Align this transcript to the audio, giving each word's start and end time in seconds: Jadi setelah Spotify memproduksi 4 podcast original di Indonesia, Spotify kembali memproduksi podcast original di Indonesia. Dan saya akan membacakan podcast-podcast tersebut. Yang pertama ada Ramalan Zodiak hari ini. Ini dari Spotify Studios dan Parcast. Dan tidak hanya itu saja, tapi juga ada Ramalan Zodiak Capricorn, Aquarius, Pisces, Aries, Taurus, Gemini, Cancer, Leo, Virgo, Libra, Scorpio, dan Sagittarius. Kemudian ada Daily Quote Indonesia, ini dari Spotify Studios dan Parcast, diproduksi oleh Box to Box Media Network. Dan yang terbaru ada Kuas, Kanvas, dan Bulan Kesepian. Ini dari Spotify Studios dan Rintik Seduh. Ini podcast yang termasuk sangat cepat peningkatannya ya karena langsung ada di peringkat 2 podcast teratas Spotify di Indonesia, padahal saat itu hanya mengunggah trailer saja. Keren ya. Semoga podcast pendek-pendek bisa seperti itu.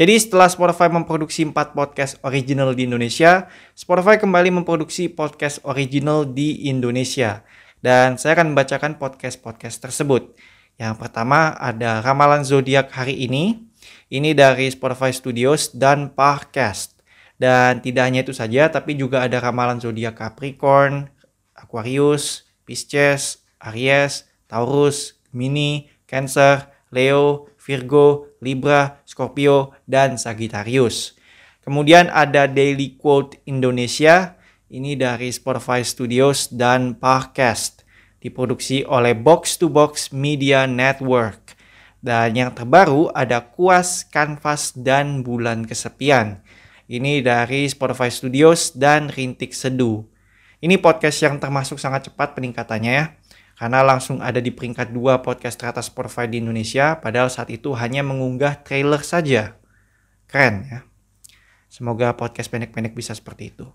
Jadi 0.00 0.16
setelah 0.16 0.48
Spotify 0.48 0.88
memproduksi 0.88 1.44
4 1.44 1.76
podcast 1.76 2.16
original 2.24 2.72
di 2.72 2.88
Indonesia, 2.88 3.52
Spotify 3.76 4.16
kembali 4.16 4.48
memproduksi 4.48 5.12
podcast 5.12 5.60
original 5.60 6.24
di 6.24 6.72
Indonesia. 6.72 7.44
Dan 7.84 8.16
saya 8.16 8.32
akan 8.40 8.56
membacakan 8.56 8.96
podcast-podcast 8.96 9.76
tersebut. 9.76 10.40
Yang 10.80 10.96
pertama 10.96 11.52
ada 11.52 12.00
Ramalan 12.00 12.48
Zodiak 12.48 12.88
hari 12.96 13.28
ini. 13.28 13.68
Ini 14.08 14.32
dari 14.32 14.72
Spotify 14.72 15.12
Studios 15.12 15.76
dan 15.76 16.16
Parcast. 16.16 16.96
Dan 17.36 17.84
tidak 17.84 18.08
hanya 18.08 18.24
itu 18.24 18.32
saja, 18.32 18.72
tapi 18.72 18.96
juga 18.96 19.28
ada 19.28 19.36
Ramalan 19.36 19.84
Zodiak 19.84 20.16
Capricorn, 20.16 21.12
Aquarius, 21.52 22.48
Pisces, 22.64 23.44
Aries, 23.60 24.24
Taurus, 24.48 25.20
Gemini, 25.28 25.92
Cancer, 26.08 26.72
Leo, 26.88 27.52
Virgo, 27.60 28.29
Libra, 28.40 29.04
Scorpio, 29.04 29.76
dan 29.84 30.16
Sagittarius. 30.16 31.16
Kemudian 31.60 32.08
ada 32.08 32.48
Daily 32.48 32.96
Quote 32.96 33.38
Indonesia, 33.44 34.40
ini 34.72 34.96
dari 34.96 35.28
Spotify 35.28 35.84
Studios 35.84 36.48
dan 36.48 36.96
Parcast, 36.96 37.84
diproduksi 38.24 38.82
oleh 38.88 39.12
Box 39.12 39.60
to 39.60 39.68
Box 39.68 40.10
Media 40.10 40.64
Network. 40.64 41.54
Dan 42.00 42.32
yang 42.32 42.56
terbaru 42.56 43.12
ada 43.12 43.44
Kuas, 43.44 44.08
Kanvas, 44.08 44.72
dan 44.72 45.20
Bulan 45.20 45.68
Kesepian. 45.68 46.40
Ini 46.88 47.20
dari 47.20 47.68
Spotify 47.68 48.08
Studios 48.08 48.72
dan 48.72 49.12
Rintik 49.12 49.52
Seduh. 49.52 50.08
Ini 50.64 50.80
podcast 50.80 51.20
yang 51.20 51.36
termasuk 51.36 51.76
sangat 51.76 52.08
cepat 52.08 52.32
peningkatannya 52.32 52.92
ya 52.92 53.19
karena 53.60 53.84
langsung 53.84 54.24
ada 54.24 54.40
di 54.40 54.48
peringkat 54.48 54.88
2 54.88 55.20
podcast 55.20 55.60
teratas 55.60 55.92
Spotify 55.92 56.24
di 56.24 56.40
Indonesia, 56.40 56.96
padahal 56.96 57.28
saat 57.28 57.52
itu 57.52 57.76
hanya 57.76 58.00
mengunggah 58.00 58.64
trailer 58.64 59.04
saja. 59.04 59.60
Keren 60.24 60.64
ya. 60.64 60.80
Semoga 61.68 62.16
podcast 62.16 62.48
pendek-pendek 62.48 62.96
bisa 62.96 63.12
seperti 63.12 63.52
itu. 63.52 63.68